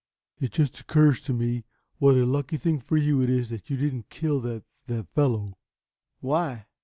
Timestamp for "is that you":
3.29-3.77